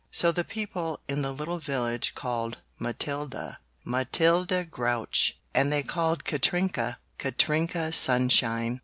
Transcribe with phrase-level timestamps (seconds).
[0.09, 6.97] So the people in the little village called Matilda "Matilda Grouch" and they called Katrinka
[7.19, 8.79] "Katrinka Sunshine".